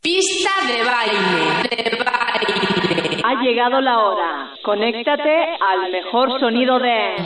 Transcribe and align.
Pista 0.00 0.50
de 0.68 0.84
baile, 0.84 1.68
de 1.70 2.04
baile. 2.04 3.20
Ha 3.24 3.42
llegado 3.42 3.80
la 3.80 3.98
hora. 3.98 4.50
Conéctate 4.64 5.28
al 5.60 5.90
mejor 5.90 6.38
sonido 6.38 6.78
de... 6.78 7.16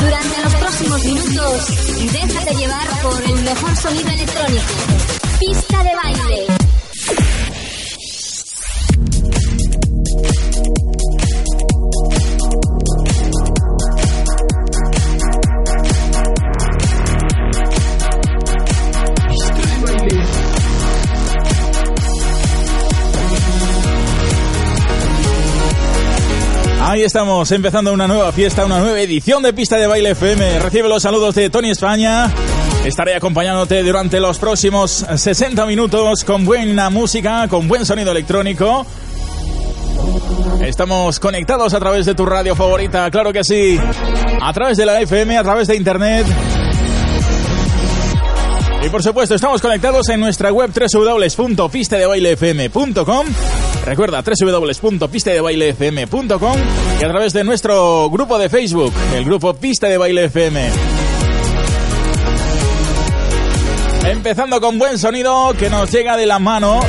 Durante 0.00 0.42
los 0.44 0.54
próximos 0.54 1.04
minutos, 1.04 2.12
déjate 2.12 2.54
llevar 2.54 2.86
por 3.02 3.20
el 3.24 3.42
mejor 3.42 3.76
sonido 3.76 4.10
electrónico. 4.10 4.62
Pista 5.40 5.82
de 5.82 5.90
baile. 5.96 6.65
Ahí 26.88 27.02
estamos, 27.02 27.50
empezando 27.50 27.92
una 27.92 28.06
nueva 28.06 28.30
fiesta, 28.30 28.64
una 28.64 28.78
nueva 28.78 29.00
edición 29.00 29.42
de 29.42 29.52
Pista 29.52 29.76
de 29.76 29.88
Baile 29.88 30.10
FM. 30.10 30.60
Recibe 30.60 30.88
los 30.88 31.02
saludos 31.02 31.34
de 31.34 31.50
Tony 31.50 31.70
España. 31.70 32.32
Estaré 32.84 33.16
acompañándote 33.16 33.82
durante 33.82 34.20
los 34.20 34.38
próximos 34.38 35.04
60 35.12 35.66
minutos 35.66 36.22
con 36.22 36.44
buena 36.44 36.88
música, 36.88 37.48
con 37.48 37.66
buen 37.66 37.84
sonido 37.84 38.12
electrónico. 38.12 38.86
Estamos 40.60 41.18
conectados 41.18 41.74
a 41.74 41.80
través 41.80 42.06
de 42.06 42.14
tu 42.14 42.24
radio 42.24 42.54
favorita, 42.54 43.10
claro 43.10 43.32
que 43.32 43.42
sí. 43.42 43.80
A 44.40 44.52
través 44.52 44.76
de 44.76 44.86
la 44.86 45.00
FM, 45.00 45.38
a 45.38 45.42
través 45.42 45.66
de 45.66 45.74
internet. 45.74 46.24
Y 48.84 48.88
por 48.90 49.02
supuesto, 49.02 49.34
estamos 49.34 49.60
conectados 49.60 50.08
en 50.08 50.20
nuestra 50.20 50.52
web 50.52 50.70
www.pistadebailefm.com 50.72 53.26
Recuerda 53.86 54.22
www.pistadebailefm.com 54.22 56.56
y 57.00 57.04
a 57.04 57.08
través 57.08 57.32
de 57.32 57.44
nuestro 57.44 58.10
grupo 58.10 58.36
de 58.36 58.48
Facebook, 58.48 58.92
el 59.14 59.24
grupo 59.24 59.54
Pista 59.54 59.86
de 59.86 59.96
Baile 59.96 60.24
FM. 60.24 60.70
Empezando 64.10 64.60
con 64.60 64.80
buen 64.80 64.98
sonido 64.98 65.54
que 65.56 65.70
nos 65.70 65.92
llega 65.92 66.16
de 66.16 66.26
la 66.26 66.40
mano. 66.40 66.80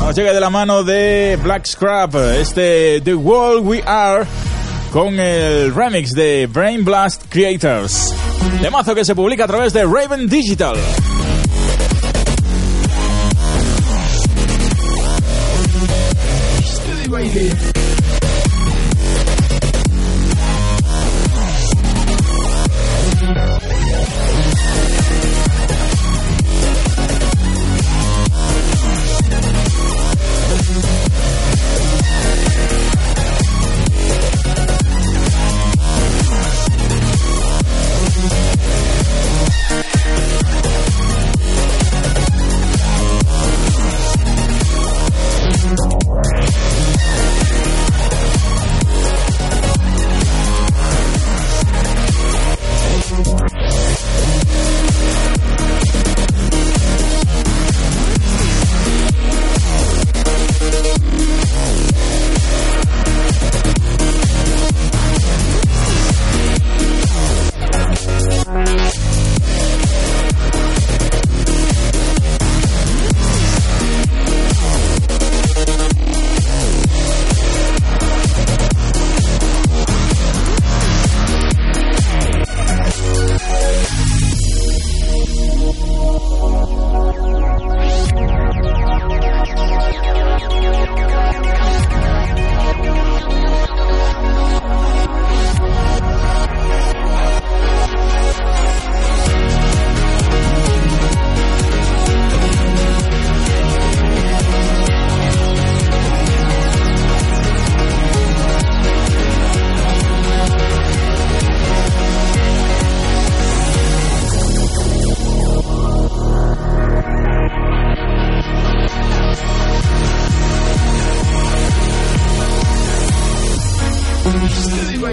Nos 0.00 0.16
llega 0.16 0.32
de 0.32 0.40
la 0.40 0.50
mano 0.50 0.82
de 0.82 1.38
Black 1.40 1.66
Scrap, 1.66 2.16
este 2.16 3.00
The 3.02 3.14
World 3.14 3.64
We 3.64 3.84
Are, 3.86 4.24
con 4.92 5.20
el 5.20 5.72
remix 5.72 6.10
de 6.10 6.48
Brain 6.52 6.84
Blast 6.84 7.22
Creators. 7.28 8.12
Temazo 8.60 8.96
que 8.96 9.04
se 9.04 9.14
publica 9.14 9.44
a 9.44 9.46
través 9.46 9.72
de 9.72 9.84
Raven 9.84 10.28
Digital. 10.28 10.74
Baile. 17.34 17.83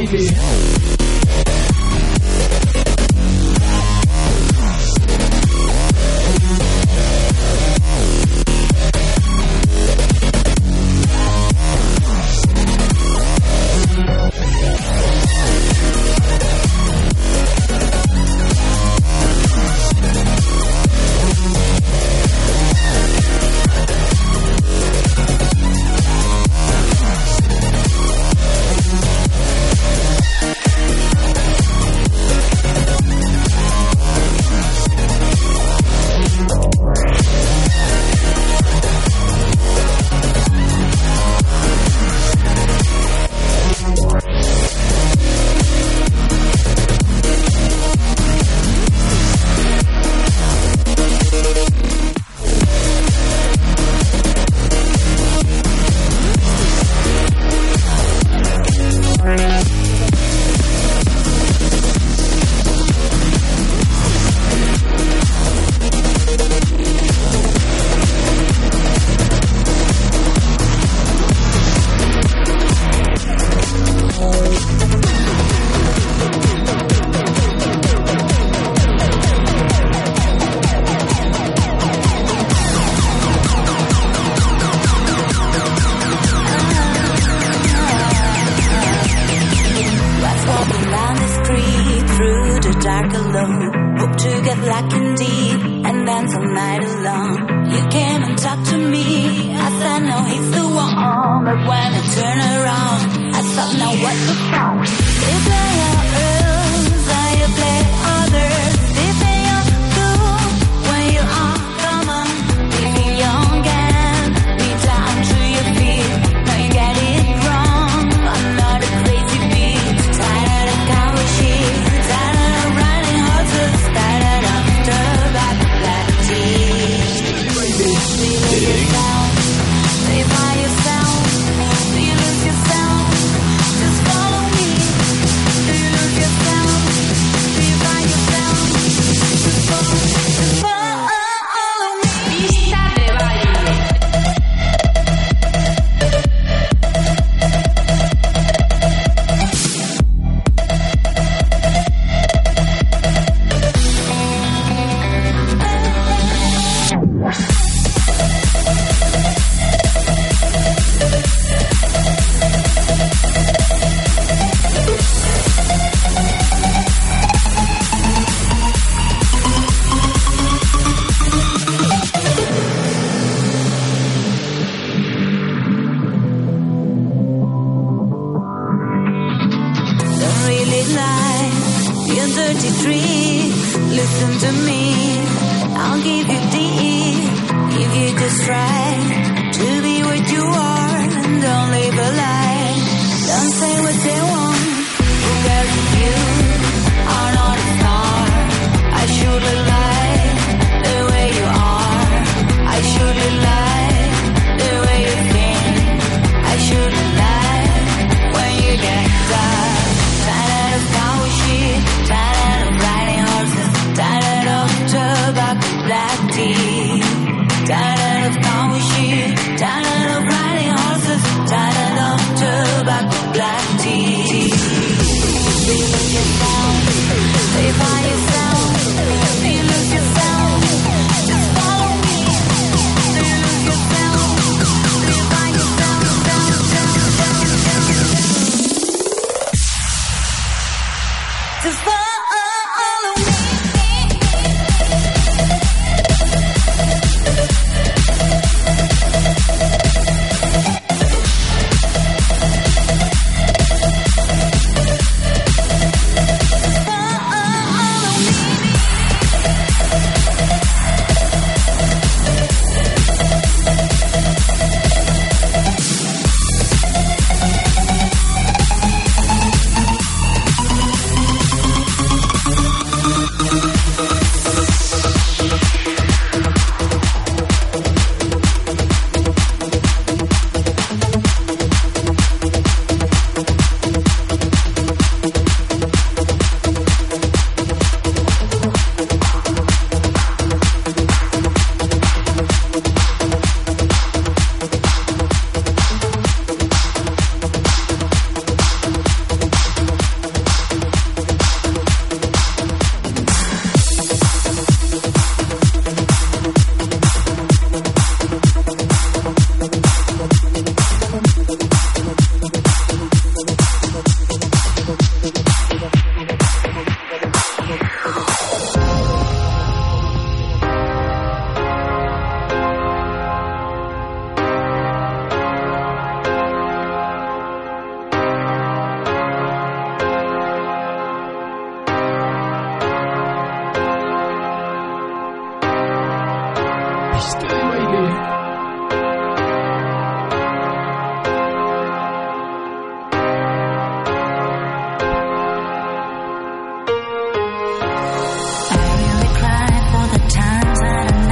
Friday. 0.08 0.81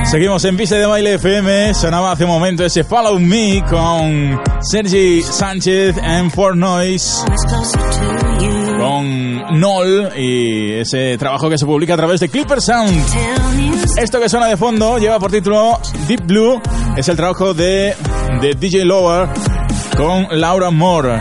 Seguimos 0.09 0.43
en 0.45 0.57
Pista 0.57 0.75
de 0.75 0.87
Baile 0.87 1.13
FM. 1.13 1.75
Sonaba 1.75 2.13
hace 2.13 2.23
un 2.23 2.31
momento 2.31 2.65
ese 2.65 2.83
Follow 2.83 3.19
Me 3.19 3.63
con 3.69 4.41
Sergi 4.59 5.21
Sánchez 5.21 5.97
en 6.03 6.31
For 6.31 6.57
Noise. 6.57 7.23
Con 8.79 9.59
Noll 9.59 10.09
y 10.17 10.79
ese 10.79 11.15
trabajo 11.19 11.47
que 11.47 11.59
se 11.59 11.65
publica 11.67 11.93
a 11.93 11.97
través 11.97 12.19
de 12.21 12.29
Clipper 12.29 12.59
Sound. 12.59 13.05
Esto 13.97 14.19
que 14.19 14.29
suena 14.29 14.47
de 14.47 14.57
fondo 14.57 14.97
lleva 14.97 15.19
por 15.19 15.31
título 15.31 15.79
Deep 16.07 16.25
Blue. 16.25 16.61
Es 16.95 17.07
el 17.09 17.15
trabajo 17.15 17.53
de, 17.53 17.95
de 18.41 18.53
DJ 18.53 18.85
Lower 18.85 19.27
con 19.97 20.27
Laura 20.39 20.71
Moore. 20.71 21.19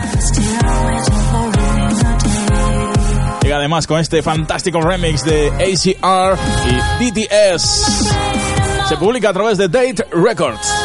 Y 3.43 3.51
además 3.51 3.87
con 3.87 3.99
este 3.99 4.21
fantástico 4.21 4.79
remix 4.81 5.23
de 5.25 5.49
ACR 5.49 6.37
y 6.99 7.11
DTS. 7.11 8.13
Se 8.87 8.97
publica 8.97 9.29
a 9.29 9.33
través 9.33 9.57
de 9.57 9.67
Date 9.67 10.05
Records. 10.11 10.78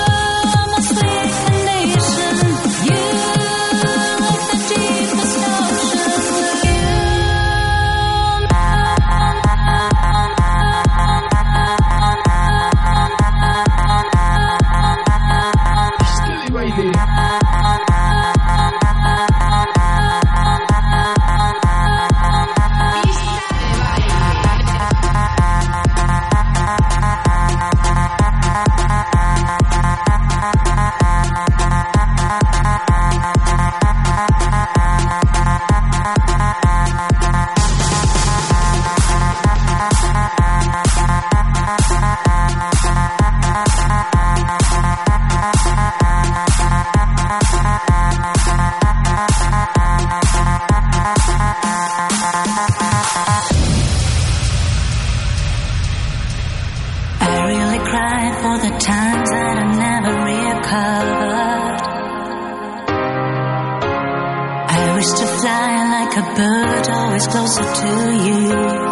like 65.90 66.16
a 66.16 66.22
bird, 66.34 66.88
always 66.88 67.26
closer 67.26 67.62
to 67.62 67.90
you. 68.26 68.83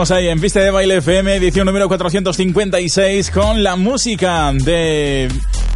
Seguimos 0.00 0.18
ahí 0.18 0.28
en 0.28 0.40
Pista 0.40 0.60
de 0.60 0.70
Baile 0.70 0.96
FM, 0.96 1.34
edición 1.34 1.66
número 1.66 1.86
456, 1.86 3.30
con 3.30 3.62
la 3.62 3.76
música 3.76 4.50
de 4.50 5.28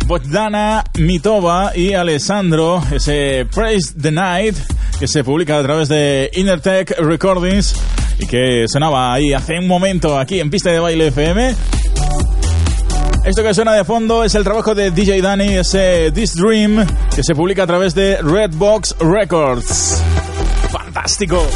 Bogdana 0.07 0.83
Mitova 0.99 1.77
y 1.77 1.93
Alessandro, 1.93 2.83
ese 2.91 3.47
Praise 3.55 3.93
the 4.01 4.11
Night, 4.11 4.57
que 4.99 5.07
se 5.09 5.23
publica 5.25 5.59
a 5.59 5.63
través 5.63 5.91
de 5.91 6.31
Innertech 6.33 6.99
Recordings 7.01 7.75
y 8.19 8.27
que 8.27 8.65
sonaba 8.67 9.13
ahí 9.13 9.35
hace 9.35 9.59
un 9.59 9.69
momento 9.69 10.19
aquí 10.19 10.41
en 10.41 10.49
Pista 10.49 10.71
de 10.71 10.81
Baile 10.81 11.09
FM. 11.09 11.55
Esto 13.27 13.43
que 13.43 13.53
suena 13.53 13.75
de 13.75 13.85
fondo 13.85 14.25
es 14.25 14.35
el 14.35 14.43
trabajo 14.43 14.75
de 14.75 14.91
DJ 14.91 15.21
Danny, 15.21 15.59
ese 15.59 16.11
This 16.13 16.35
Dream, 16.35 16.87
que 17.15 17.23
se 17.23 17.35
publica 17.35 17.65
a 17.65 17.67
través 17.67 17.95
de 17.95 18.17
Redbox 18.23 18.97
Records. 19.01 20.03
¡Fantástico! 20.71 21.47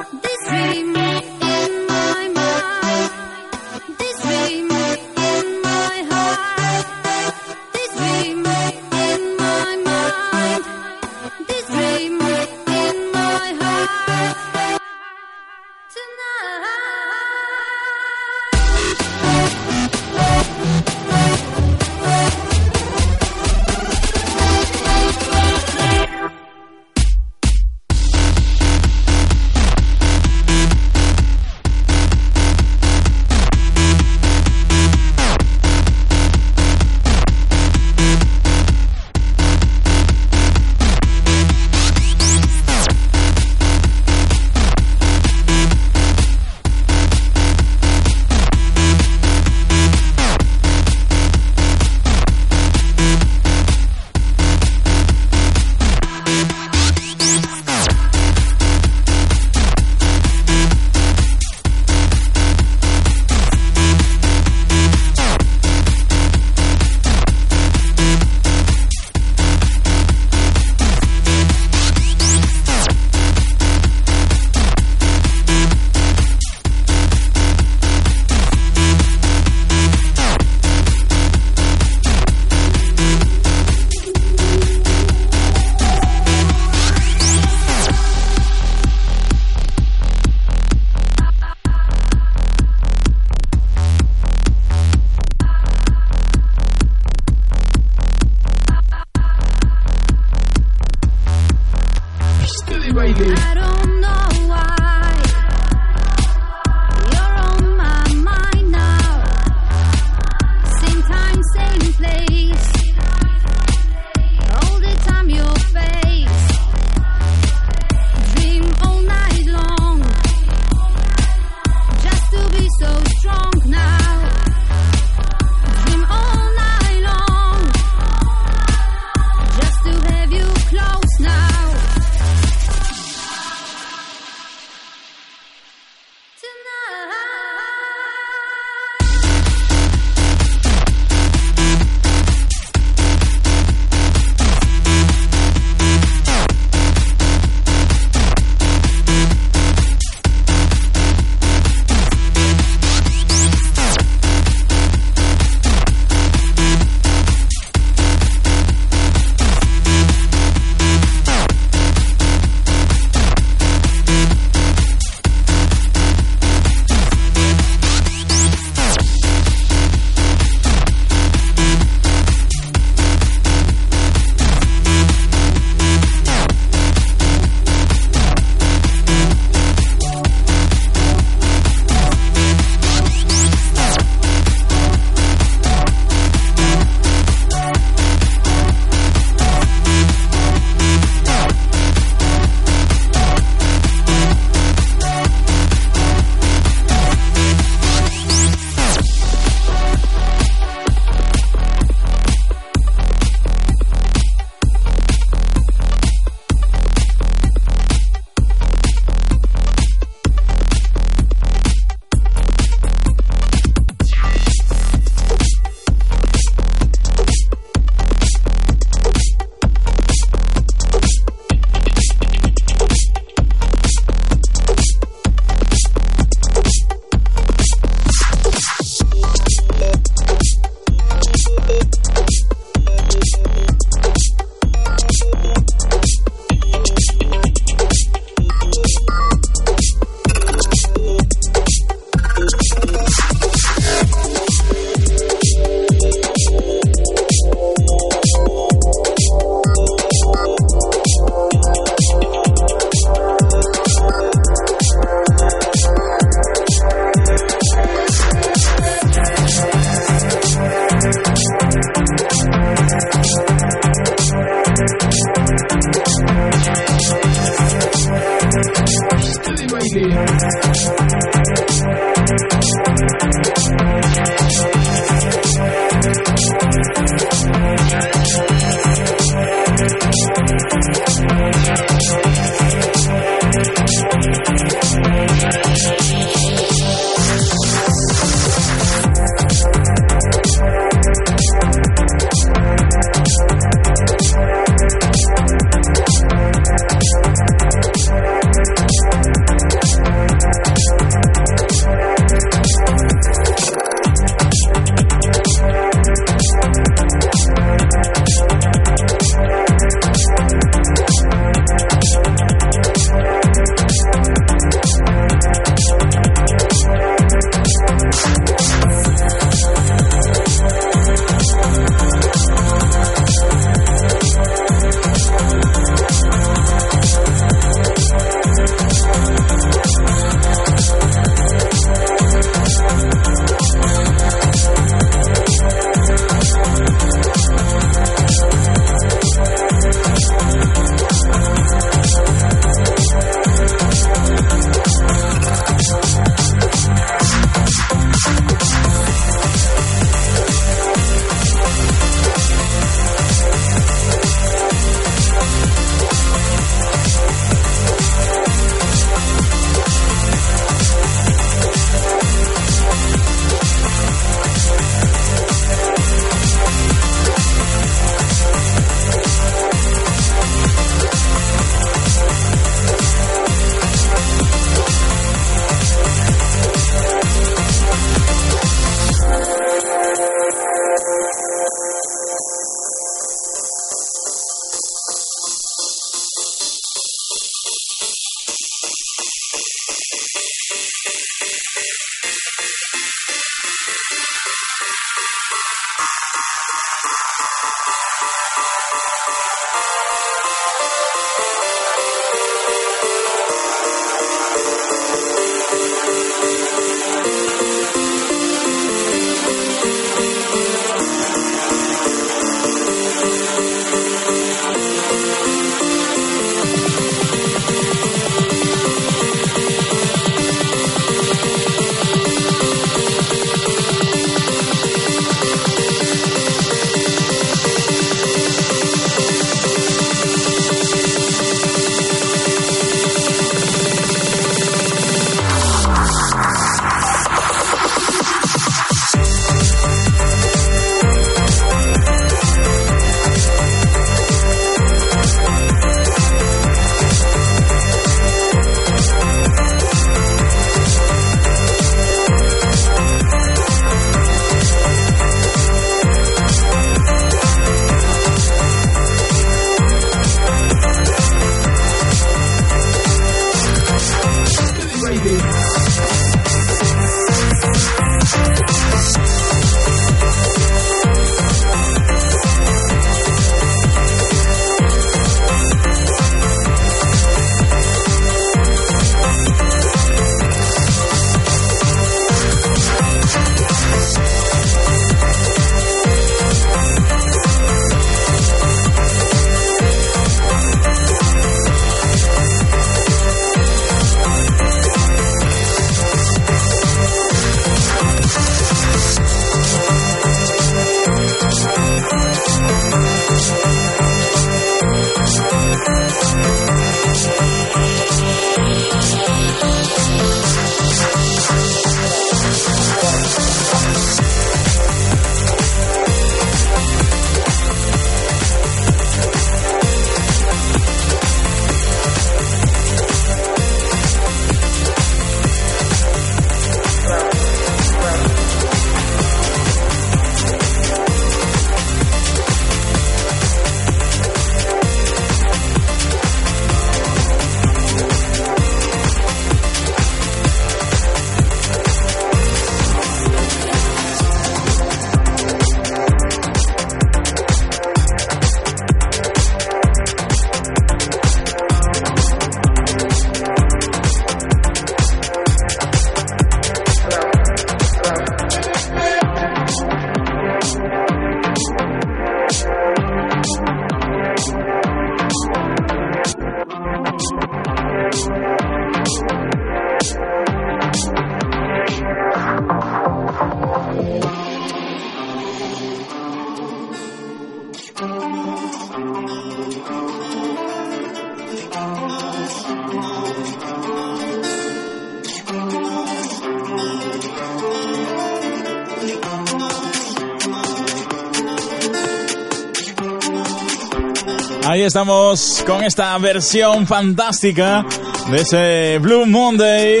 Estamos 594.86 595.64
con 595.66 595.82
esta 595.82 596.16
versión 596.18 596.86
fantástica 596.86 597.86
de 598.30 598.36
ese 598.36 598.98
Blue 598.98 599.24
Monday 599.24 600.00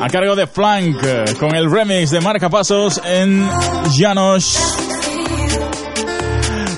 a 0.00 0.08
cargo 0.08 0.36
de 0.36 0.46
Flank 0.46 0.96
con 1.40 1.56
el 1.56 1.68
remix 1.68 2.10
de 2.10 2.20
Marcapasos 2.20 3.00
en 3.04 3.48
Janos 3.96 4.56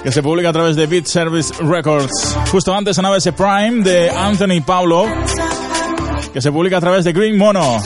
que 0.02 0.10
se 0.10 0.22
publica 0.22 0.48
a 0.48 0.52
través 0.54 0.76
de 0.76 0.86
Beat 0.86 1.04
Service 1.04 1.52
Records. 1.62 2.38
Justo 2.50 2.74
antes 2.74 2.96
sonaba 2.96 3.18
ese 3.18 3.34
Prime 3.34 3.82
de 3.84 4.08
Anthony 4.08 4.62
Pablo 4.64 5.04
que 6.32 6.40
se 6.40 6.50
publica 6.50 6.78
a 6.78 6.80
través 6.80 7.04
de 7.04 7.12
Green 7.12 7.36
Mono. 7.36 7.82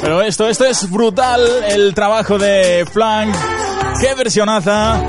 Pero 0.00 0.22
esto, 0.22 0.48
esto 0.48 0.66
es 0.66 0.88
brutal, 0.88 1.40
el 1.68 1.92
trabajo 1.94 2.38
de 2.38 2.86
Flank. 2.92 3.34
¡Qué 4.00 4.14
versionaza! 4.14 5.02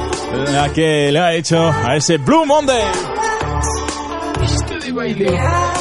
La 0.52 0.70
que 0.74 1.12
le 1.12 1.20
ha 1.20 1.34
hecho 1.36 1.72
a 1.72 1.96
ese 1.96 2.18
Blue 2.18 2.46
Monday. 2.46 3.07
Israeli. 5.06 5.77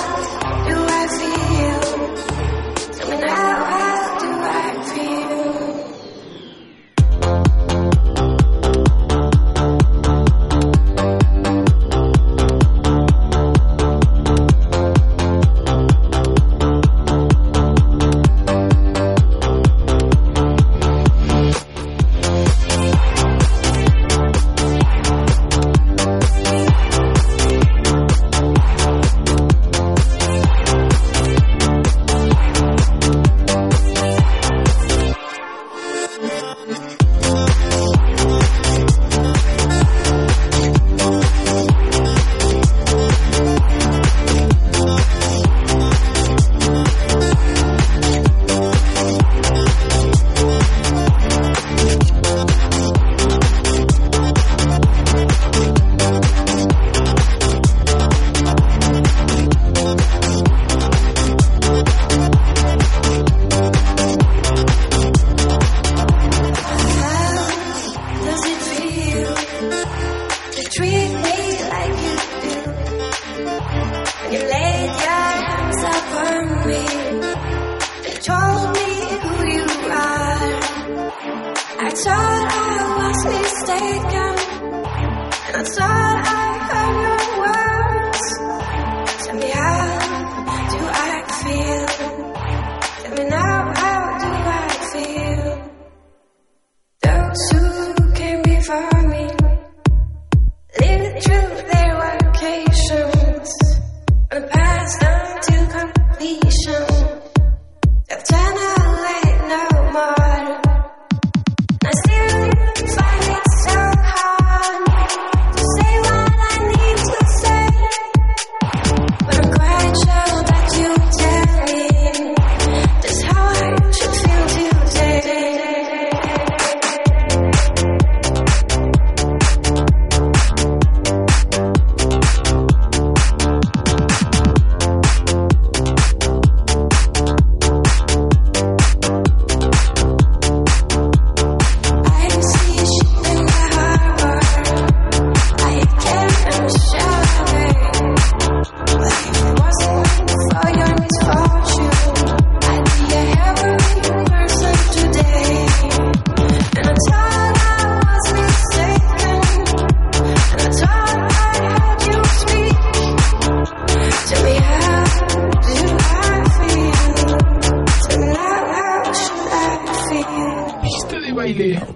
baa 171.37 171.47
leeyahay 171.61 171.89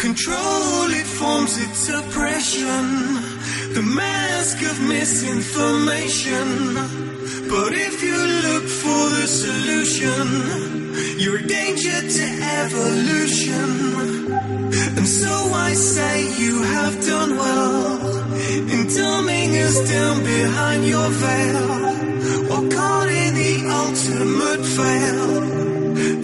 Control 0.00 0.90
it 0.92 1.06
forms 1.06 1.58
its 1.58 1.90
oppression, 1.90 2.84
the 3.74 3.82
mask 3.82 4.62
of 4.62 4.80
misinformation. 4.88 6.74
But 7.50 7.74
if 7.74 8.02
you 8.02 8.16
look 8.16 8.64
for 8.64 9.02
the 9.18 9.26
solution, 9.26 10.24
you're 11.20 11.40
a 11.40 11.46
danger 11.46 12.00
to 12.00 12.24
evolution. 12.64 13.68
And 14.96 15.06
so 15.06 15.32
I 15.68 15.74
say 15.74 16.32
you 16.44 16.62
have 16.62 16.94
done 17.04 17.36
well 17.36 18.24
in 18.72 18.86
dumbing 18.96 19.52
us 19.66 19.78
down 19.90 20.24
behind 20.24 20.86
your 20.86 21.10
veil, 21.10 21.70
or 22.52 22.62
caught 22.74 23.10
in 23.10 23.34
the 23.34 23.54
ultimate 23.84 24.64
fail. 24.78 25.26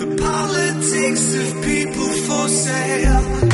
The 0.00 0.08
politics 0.16 1.34
of 1.34 1.62
people 1.62 2.08
for 2.26 2.48
sale. 2.48 3.45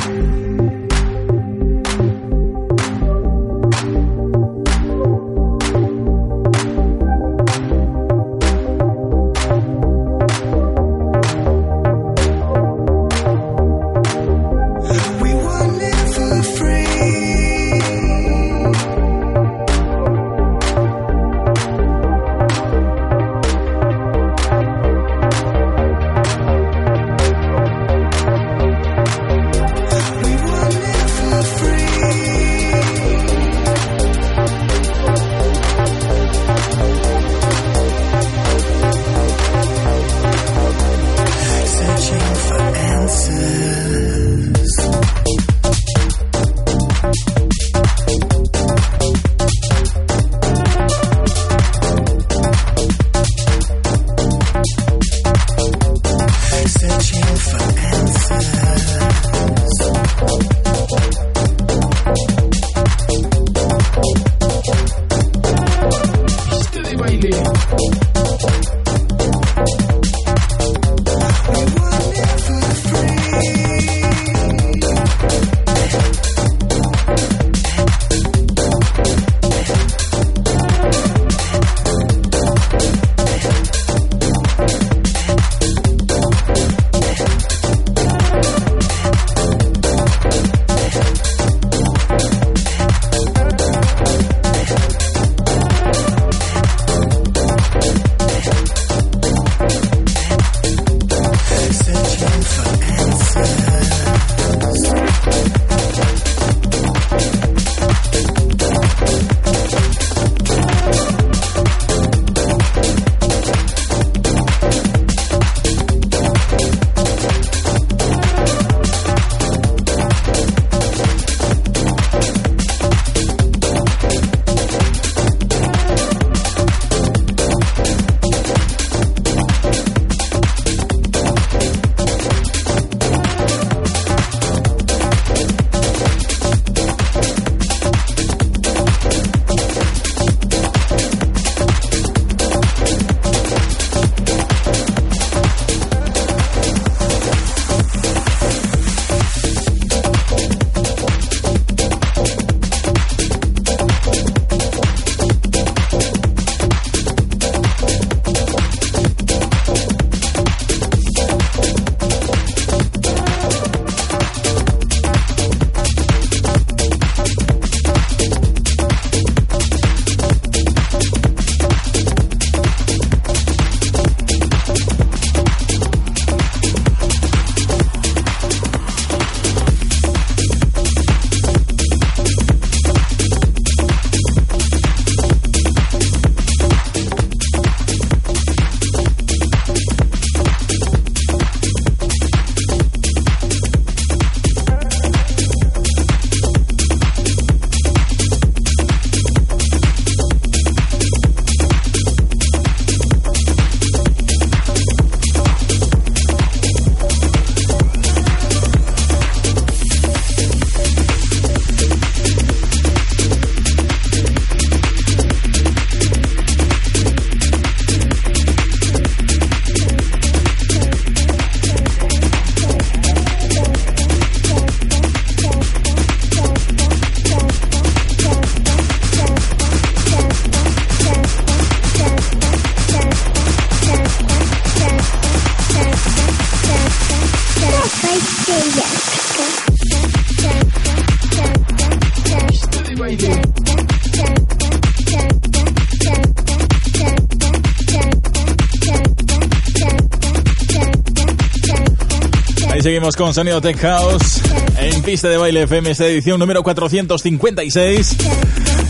Con 253.17 253.35
Sonido 253.35 253.61
Tech 253.61 253.79
House 253.81 254.41
en 254.79 255.03
pista 255.03 255.29
de 255.29 255.37
baile 255.37 255.63
FM, 255.63 255.91
esta 255.91 256.07
edición 256.07 256.39
número 256.39 256.63
456. 256.63 258.17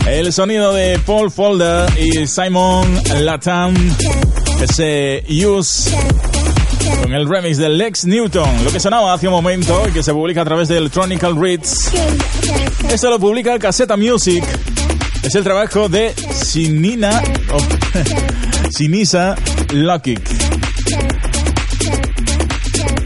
El 0.07 0.31
sonido 0.31 0.73
de 0.73 0.99
Paul 0.99 1.31
Folder 1.31 1.89
y 1.97 2.27
Simon 2.27 2.85
Latam, 3.21 3.73
ese 4.61 5.23
Use 5.29 5.89
con 7.01 7.13
el 7.13 7.27
remix 7.27 7.57
de 7.57 7.69
Lex 7.69 8.05
Newton, 8.05 8.63
lo 8.63 8.71
que 8.71 8.79
sonaba 8.79 9.13
hace 9.13 9.27
un 9.27 9.33
momento 9.33 9.87
y 9.89 9.91
que 9.91 10.03
se 10.03 10.13
publica 10.13 10.41
a 10.41 10.45
través 10.45 10.67
de 10.67 10.77
Electronical 10.77 11.35
Reads. 11.39 11.91
Esto 12.89 13.09
lo 13.09 13.19
publica 13.19 13.57
Caseta 13.57 13.97
Music 13.97 14.43
Es 15.23 15.33
el 15.35 15.43
trabajo 15.43 15.89
de 15.89 16.13
Sinina, 16.33 17.21
o 17.51 17.57
Sinisa 18.69 19.35
Lokic. 19.71 20.42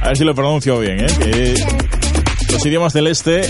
A 0.07 0.11
ver 0.11 0.17
si 0.17 0.23
lo 0.23 0.33
pronuncio 0.33 0.79
bien, 0.79 1.01
¿eh? 1.01 1.07
Que 1.19 2.53
los 2.53 2.65
idiomas 2.65 2.93
del 2.93 3.07
este 3.07 3.41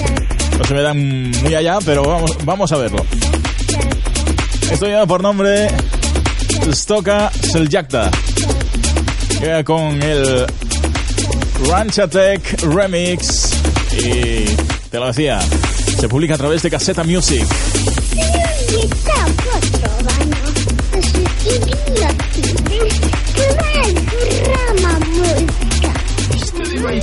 no 0.58 0.64
se 0.64 0.74
me 0.74 0.82
dan 0.82 1.30
muy 1.44 1.54
allá, 1.54 1.78
pero 1.86 2.02
vamos, 2.02 2.36
vamos 2.46 2.72
a 2.72 2.78
verlo. 2.78 3.06
Esto 4.72 4.88
lleva 4.88 5.06
por 5.06 5.22
nombre 5.22 5.68
Stoka 6.72 7.32
Seljakta. 7.32 8.10
Llega 9.40 9.64
con 9.64 10.02
el 10.02 10.48
Ranch 11.70 12.00
Attack 12.00 12.64
Remix. 12.64 13.52
Y 13.94 14.46
te 14.90 14.98
lo 14.98 15.06
decía, 15.06 15.40
se 16.00 16.10
publica 16.10 16.34
a 16.34 16.38
través 16.40 16.64
de 16.64 16.72
Caseta 16.72 17.04
Music. 17.04 17.46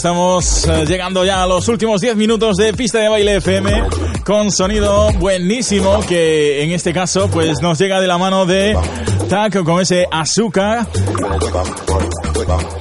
estamos 0.00 0.66
eh, 0.66 0.86
llegando 0.86 1.26
ya 1.26 1.42
a 1.42 1.46
los 1.46 1.68
últimos 1.68 2.00
10 2.00 2.16
minutos 2.16 2.56
de 2.56 2.72
pista 2.72 3.00
de 3.00 3.10
baile 3.10 3.36
FM 3.36 3.82
con 4.24 4.50
sonido 4.50 5.12
buenísimo 5.18 6.00
que 6.08 6.64
en 6.64 6.70
este 6.70 6.94
caso 6.94 7.28
pues 7.28 7.60
nos 7.60 7.78
llega 7.78 8.00
de 8.00 8.06
la 8.06 8.16
mano 8.16 8.46
de 8.46 8.78
TAC 9.28 9.62
con 9.62 9.78
ese 9.78 10.06
azúcar 10.10 10.86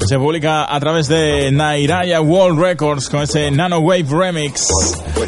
se 0.08 0.18
publica 0.18 0.74
a 0.74 0.80
través 0.80 1.08
de 1.08 1.52
Nairaya 1.52 2.22
World 2.22 2.60
Records 2.60 3.10
con 3.10 3.22
ese 3.22 3.52
Nano 3.52 3.80
Wave 3.80 4.08
Remix. 4.10 4.68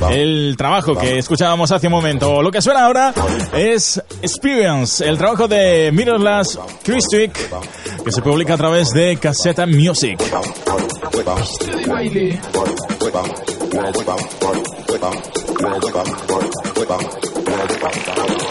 El 0.09 0.55
trabajo 0.57 0.95
que 0.95 1.19
escuchábamos 1.19 1.71
hace 1.71 1.87
un 1.87 1.93
momento. 1.93 2.41
Lo 2.41 2.49
que 2.49 2.61
suena 2.61 2.85
ahora 2.85 3.13
es 3.53 4.01
Experience, 4.23 5.07
el 5.07 5.19
trabajo 5.19 5.47
de 5.47 5.91
Mirrorless 5.93 6.57
Christwick 6.83 7.37
que 8.03 8.11
se 8.11 8.21
publica 8.23 8.55
a 8.55 8.57
través 8.57 8.89
de 8.89 9.17
Caseta 9.17 9.67
Music. 9.67 10.19
World, 18.21 18.50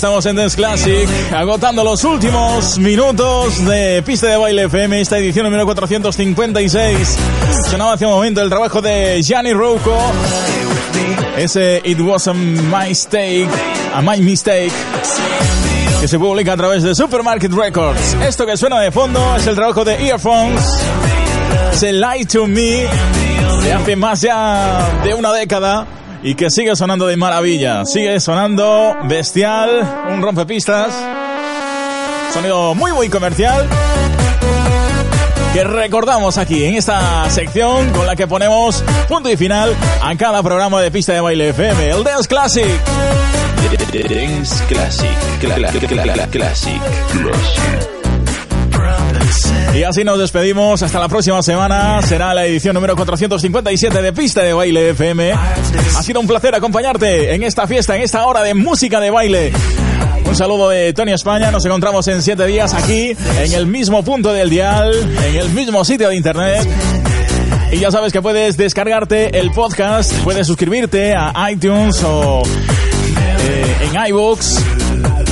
estamos 0.00 0.24
en 0.24 0.34
Dance 0.34 0.56
Classic, 0.56 1.06
agotando 1.30 1.84
los 1.84 2.04
últimos 2.04 2.78
minutos 2.78 3.62
de 3.66 4.02
Pista 4.02 4.28
de 4.28 4.38
Baile 4.38 4.62
FM, 4.62 4.98
esta 4.98 5.18
edición 5.18 5.44
número 5.44 5.66
456. 5.66 7.18
Sonaba 7.70 7.92
hace 7.92 8.06
un 8.06 8.12
momento 8.12 8.40
el 8.40 8.48
trabajo 8.48 8.80
de 8.80 9.20
Gianni 9.22 9.52
Rocco, 9.52 9.94
ese 11.36 11.82
It 11.84 12.00
Was 12.00 12.28
a 12.28 12.32
Mistake, 12.32 13.46
a 13.94 14.00
My 14.00 14.22
Mistake, 14.22 14.72
que 16.00 16.08
se 16.08 16.18
publica 16.18 16.54
a 16.54 16.56
través 16.56 16.82
de 16.82 16.94
Supermarket 16.94 17.52
Records. 17.52 18.16
Esto 18.26 18.46
que 18.46 18.56
suena 18.56 18.80
de 18.80 18.90
fondo 18.90 19.36
es 19.36 19.46
el 19.46 19.54
trabajo 19.54 19.84
de 19.84 20.02
Earphones, 20.06 20.64
Se 21.72 21.92
Lie 21.92 22.24
to 22.24 22.46
Me, 22.46 22.88
de 23.62 23.72
hace 23.74 23.96
más 23.96 24.22
ya 24.22 25.02
de 25.04 25.12
una 25.12 25.30
década 25.34 25.86
y 26.22 26.34
que 26.34 26.50
sigue 26.50 26.76
sonando 26.76 27.06
de 27.06 27.16
maravilla. 27.16 27.84
Sigue 27.84 28.20
sonando 28.20 28.96
bestial, 29.04 30.06
un 30.12 30.22
rompepistas, 30.22 30.94
sonido 32.32 32.74
muy 32.74 32.92
muy 32.92 33.08
comercial 33.08 33.68
que 35.52 35.64
recordamos 35.64 36.38
aquí 36.38 36.64
en 36.64 36.76
esta 36.76 37.28
sección 37.28 37.90
con 37.90 38.06
la 38.06 38.14
que 38.14 38.28
ponemos 38.28 38.84
punto 39.08 39.28
y 39.28 39.36
final 39.36 39.74
a 40.00 40.14
cada 40.16 40.42
programa 40.42 40.80
de 40.80 40.90
pista 40.90 41.12
de 41.12 41.20
baile 41.20 41.48
FM, 41.48 41.90
el 41.90 42.04
Dance 42.04 42.28
Classic. 42.28 42.66
Dance 44.08 44.64
Classic. 44.66 45.10
Classic. 46.30 46.80
Y 49.74 49.84
así 49.84 50.02
nos 50.02 50.18
despedimos. 50.18 50.82
Hasta 50.82 50.98
la 50.98 51.08
próxima 51.08 51.42
semana. 51.42 52.02
Será 52.02 52.34
la 52.34 52.44
edición 52.44 52.74
número 52.74 52.96
457 52.96 54.02
de 54.02 54.12
Pista 54.12 54.42
de 54.42 54.52
Baile 54.52 54.90
FM. 54.90 55.32
Ha 55.32 56.02
sido 56.02 56.20
un 56.20 56.26
placer 56.26 56.54
acompañarte 56.54 57.34
en 57.34 57.42
esta 57.44 57.66
fiesta, 57.66 57.96
en 57.96 58.02
esta 58.02 58.26
hora 58.26 58.42
de 58.42 58.54
música 58.54 59.00
de 59.00 59.10
baile. 59.10 59.52
Un 60.24 60.34
saludo 60.34 60.68
de 60.68 60.92
Tony 60.92 61.12
España. 61.12 61.50
Nos 61.50 61.64
encontramos 61.64 62.06
en 62.08 62.20
siete 62.22 62.46
días 62.46 62.74
aquí, 62.74 63.16
en 63.38 63.52
el 63.52 63.66
mismo 63.66 64.02
punto 64.02 64.32
del 64.32 64.50
dial, 64.50 64.92
en 65.26 65.36
el 65.36 65.50
mismo 65.50 65.84
sitio 65.84 66.08
de 66.08 66.16
internet. 66.16 66.68
Y 67.72 67.78
ya 67.78 67.92
sabes 67.92 68.12
que 68.12 68.20
puedes 68.20 68.56
descargarte 68.56 69.38
el 69.38 69.52
podcast, 69.52 70.12
puedes 70.24 70.48
suscribirte 70.48 71.14
a 71.14 71.32
iTunes 71.50 72.02
o 72.02 72.42
eh, 72.42 73.76
en 73.82 74.06
iBooks. 74.08 74.64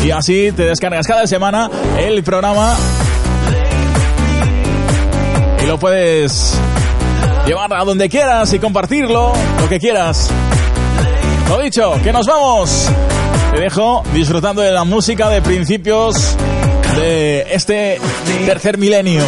Y 0.04 0.12
así 0.12 0.52
te 0.52 0.64
descargas 0.64 1.06
cada 1.06 1.26
semana 1.26 1.68
el 1.98 2.22
programa 2.22 2.76
lo 5.68 5.78
puedes 5.78 6.54
llevar 7.46 7.74
a 7.74 7.84
donde 7.84 8.08
quieras 8.08 8.50
y 8.54 8.58
compartirlo, 8.58 9.34
lo 9.60 9.68
que 9.68 9.78
quieras. 9.78 10.30
Lo 11.46 11.58
dicho, 11.60 11.92
que 12.02 12.10
nos 12.10 12.26
vamos. 12.26 12.88
Te 13.54 13.60
dejo 13.60 14.02
disfrutando 14.14 14.62
de 14.62 14.72
la 14.72 14.84
música 14.84 15.28
de 15.28 15.42
principios 15.42 16.36
de 16.96 17.46
este 17.52 18.00
tercer 18.46 18.78
milenio. 18.78 19.22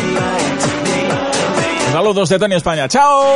Saludos 1.93 2.31
de 2.31 2.39
Tony 2.39 2.55
España. 2.55 2.89
¡Chao! 2.89 3.35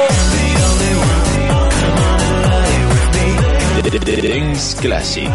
Classic. 4.81 5.29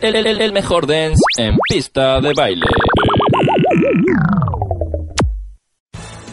El, 0.00 0.16
el, 0.16 0.40
el 0.40 0.52
mejor 0.52 0.86
dance 0.86 1.20
en 1.38 1.56
pista 1.68 2.20
de 2.20 2.32
baile. 2.34 2.66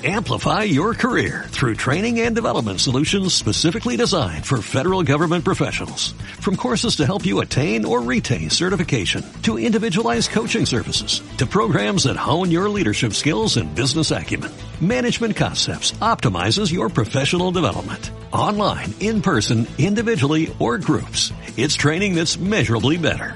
Amplify 0.04 0.64
your 0.64 0.94
career 0.94 1.46
through 1.48 1.74
training 1.74 2.20
and 2.20 2.36
development 2.36 2.80
solutions 2.80 3.34
specifically 3.34 3.98
designed 3.98 4.46
for 4.46 4.62
federal 4.62 5.02
government 5.02 5.44
professionals. 5.44 6.12
From 6.40 6.56
courses 6.56 6.98
to 6.98 7.06
help 7.06 7.26
you 7.26 7.40
attain 7.40 7.84
or 7.84 8.02
retain 8.02 8.52
certification, 8.52 9.26
to 9.42 9.58
individualized 9.58 10.30
coaching 10.30 10.68
services, 10.68 11.22
to 11.38 11.48
programs 11.48 12.04
that 12.04 12.16
hone 12.16 12.52
your 12.52 12.70
leadership 12.70 13.14
skills 13.14 13.58
and 13.58 13.74
business 13.74 14.12
acumen, 14.12 14.52
Management 14.80 15.36
Concepts 15.36 15.92
optimizes 15.94 16.72
your 16.72 16.90
professional 16.90 17.52
development. 17.52 18.12
Online, 18.32 18.94
in 19.00 19.22
person, 19.22 19.68
individually, 19.80 20.56
or 20.60 20.78
groups, 20.78 21.34
it's 21.58 21.76
training 21.76 22.14
that's 22.14 22.38
measurably 22.38 22.98
better. 22.98 23.36